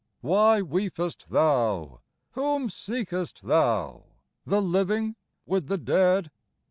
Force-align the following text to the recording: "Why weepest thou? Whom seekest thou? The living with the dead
"Why 0.21 0.63
weepest 0.63 1.29
thou? 1.29 2.01
Whom 2.31 2.71
seekest 2.71 3.43
thou? 3.43 4.05
The 4.47 4.59
living 4.59 5.15
with 5.45 5.67
the 5.67 5.77
dead 5.77 6.31